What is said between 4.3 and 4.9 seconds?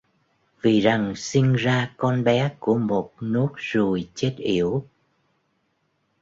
yểu